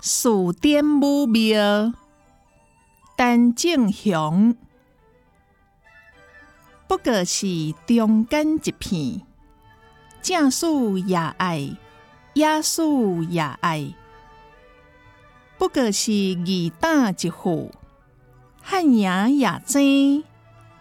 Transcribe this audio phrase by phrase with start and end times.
[0.00, 1.92] 树点武庙，
[3.16, 4.56] 陈正雄，
[6.86, 9.26] 不过是中间一片，
[10.22, 11.76] 正树也爱，
[12.34, 13.92] 野树也爱，
[15.58, 17.72] 不过是二打一副，
[18.62, 20.22] 汉赢也争，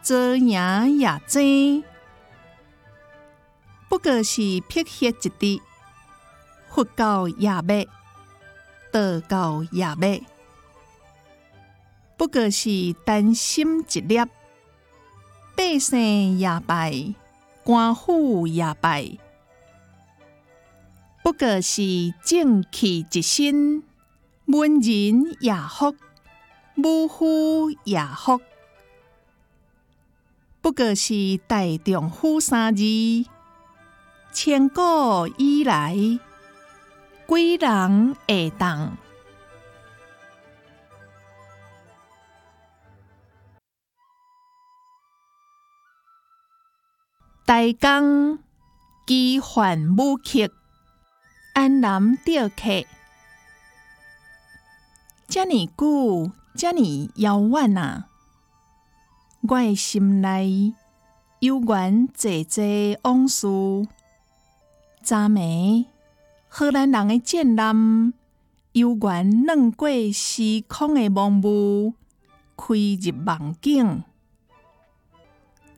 [0.04, 1.84] 做赢也争，
[3.90, 5.62] 不过是撇血一滴，
[6.70, 7.88] 佛教也灭。
[8.98, 10.24] 道教也灭，
[12.18, 14.26] 不过是丹心一粒；
[15.56, 17.14] 百姓也败，
[17.64, 19.18] 官府也败，
[21.24, 23.84] 不过是正气一身；
[24.46, 25.96] 文人也福，
[26.76, 28.42] 武夫也福，
[30.62, 32.84] 不过是大丈夫三字，
[34.34, 34.82] 千古
[35.38, 36.20] 以来。
[37.28, 38.96] 归人会当，
[47.46, 48.40] 大江
[49.06, 50.50] 机换武客，
[51.54, 52.86] 安南钓客，
[55.28, 58.08] 遮尼久，遮尼遥远啊！
[59.42, 60.74] 我的心内
[61.42, 63.46] 悠远济济往事，
[65.04, 65.97] 昨暝。
[66.60, 68.14] 荷兰人的剑南，
[68.72, 71.94] 悠远软过时空的梦雾，
[72.58, 74.04] 开入梦境。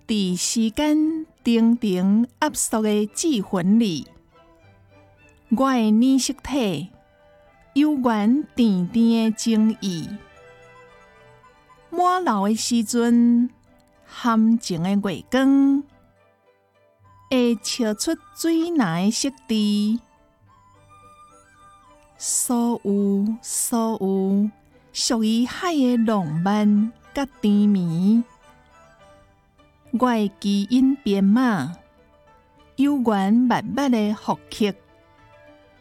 [0.07, 4.07] 在时间定定压缩的记魂里，
[5.49, 6.91] 我的意识体
[7.73, 10.07] 悠远甜甜的情意。
[11.89, 13.49] 满楼的时阵，
[14.05, 15.83] 含情的月光，
[17.29, 19.99] 会笑出水蓝的色滴。
[22.21, 24.49] 所有所有
[24.91, 28.21] 属于海的浪漫甲甜蜜，
[29.91, 31.77] 我的基因编码，
[32.75, 34.73] 悠远密密的呼吸，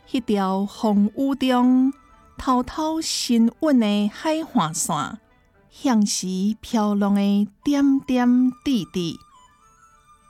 [0.08, 1.92] 迄条风雨中
[2.36, 5.18] 滔滔深稳的海岸线，
[5.70, 6.28] 向时
[6.60, 9.18] 飘浪的点点滴滴，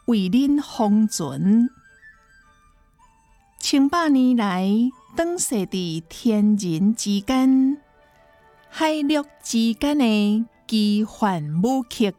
[0.07, 1.69] 为恁封存，
[3.61, 4.91] 千百年来。
[5.17, 7.83] 当逝伫天人之间、
[8.69, 12.13] 海陆之间的奇幻武器，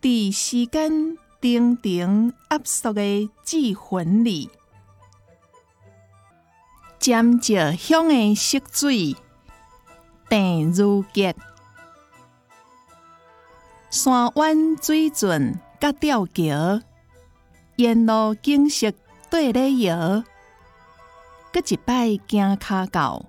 [0.00, 4.50] 伫时间定定压缩的记魂里，
[6.98, 9.16] 尖着香的色水，
[10.28, 11.34] 淡如结，
[13.90, 16.82] 山湾水圳甲吊桥，
[17.76, 18.92] 沿路景色
[19.30, 20.22] 对咧摇。
[21.52, 23.26] 搁一摆行骹到，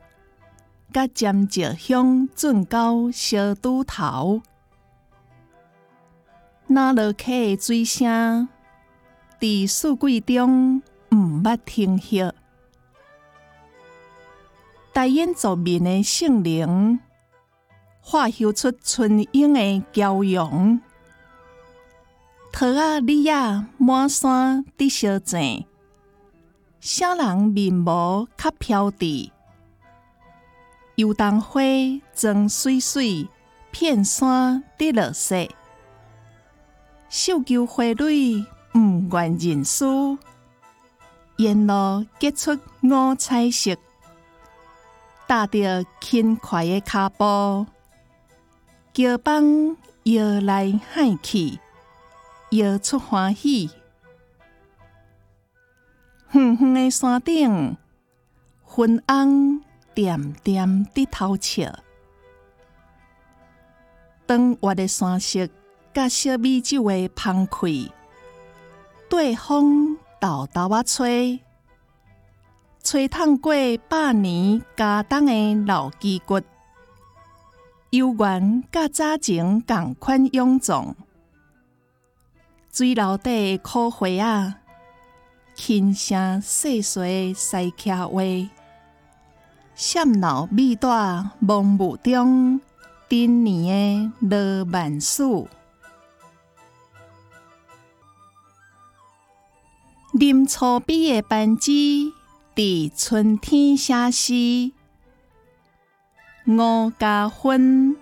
[0.94, 4.42] 甲尖石乡圳沟小渡头，
[6.68, 8.48] 那落溪的水声，
[9.40, 10.82] 伫四季中
[11.12, 12.34] 毋捌停歇。
[14.94, 17.00] 大雁作面的圣灵，
[18.00, 20.80] 化绣出春英的娇容。
[22.54, 25.66] 桃啊李啊满山伫小静。
[26.86, 29.32] 啥人面无较飘逸？
[30.96, 31.62] 油桐花
[32.14, 33.26] 装水水，
[33.72, 35.50] 片山滴落雪。
[37.08, 38.46] 绣球花蕊
[38.76, 40.18] 毋愿认输，
[41.38, 43.78] 沿路结出五彩色，
[45.26, 47.66] 踏着轻快的脚步，
[48.94, 51.58] 桥帮摇来喊去，
[52.50, 53.70] 摇出欢喜。
[56.34, 57.78] 远远的山顶，
[58.64, 59.62] 昏暗
[59.94, 61.72] 点点的透彻。
[64.26, 65.48] 当我的山色
[65.94, 67.92] 甲小米酒的澎开，
[69.08, 71.40] 对风豆豆啊吹，
[72.84, 73.54] 吹透过
[73.88, 76.42] 百年家当的老基骨，
[77.92, 80.96] 悠远甲早前共款臃肿，
[82.72, 84.62] 水流底苦花啊！
[85.56, 88.50] 轻声细碎西徛话，
[89.76, 90.90] 闪闹米带
[91.40, 92.60] 蒙雾中，
[93.08, 95.24] 今年的乐万事。
[100.12, 101.72] 林初比的班子，
[102.56, 104.72] 伫春天写诗，
[106.46, 107.96] 五加分，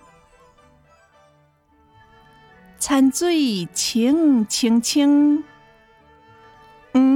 [2.79, 5.43] 山水清清清。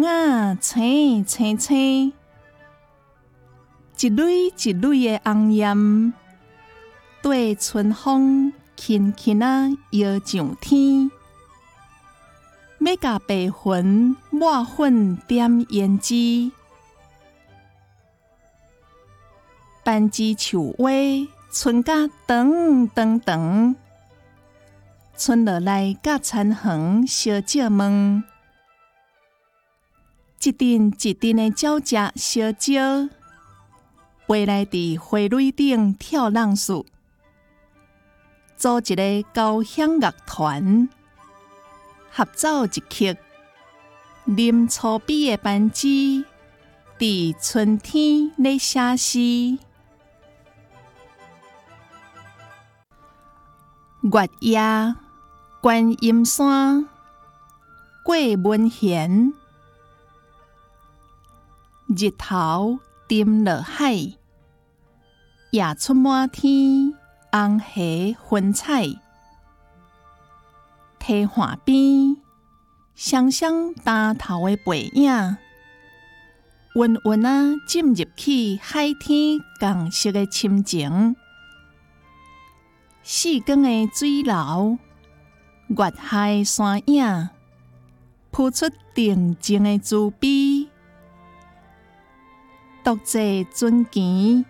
[0.06, 2.14] 啊，青青青，
[4.00, 6.14] 一蕊一蕊的红艳，
[7.22, 11.10] 对春风轻轻啊摇上天。
[12.80, 16.52] 要甲白云抹粉点胭脂，
[19.84, 23.76] 斑枝树尾春甲长长长，
[25.18, 28.24] 春落来甲残红小借问，
[30.46, 33.10] 一阵一阵的鸟只小鸟，
[34.28, 36.86] 飞来伫花蕊顶跳浪树，
[38.56, 40.88] 组一个交响乐团。
[42.12, 43.18] 合奏一曲，
[44.28, 46.24] 啉粗鄙的班枝，
[47.00, 49.20] 伫春天咧写诗。
[54.04, 54.96] 月夜
[55.60, 56.88] 观音山，
[58.04, 59.34] 过文贤，
[61.98, 63.94] 日头沉落海，
[65.52, 66.94] 夜出满天，
[67.32, 68.84] 红霞粉彩。
[71.00, 72.18] 溪岸边，
[72.96, 75.10] 双双担头的背影，
[76.76, 81.16] 晕晕啊，浸入去海天共色的深情。
[83.04, 84.78] 四更的水流，
[85.68, 87.30] 月海山影，
[88.32, 90.55] 铺出定静的慈悲。
[92.86, 93.20] 独坐
[93.52, 94.46] 樽前，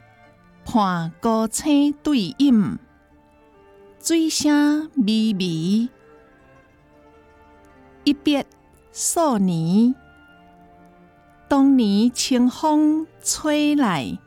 [0.66, 2.78] 伴孤星对饮，
[4.02, 5.88] 水声微微。
[8.04, 8.46] 一别
[8.92, 9.96] 数年，
[11.48, 14.20] 当年清风吹来，